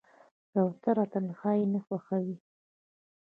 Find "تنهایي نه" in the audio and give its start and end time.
1.13-1.79